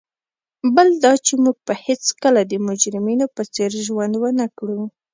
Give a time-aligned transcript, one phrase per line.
[0.75, 4.81] بل دا چي موږ به هیڅکله د مجرمینو په څېر ژوند ونه کړو.